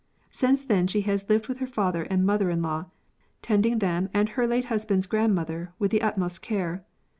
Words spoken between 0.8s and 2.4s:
she has lived with her father and